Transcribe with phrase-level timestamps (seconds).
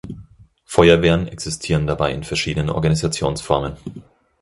[0.65, 3.77] Feuerwehren existieren dabei in verschiedenen Organisationsformen.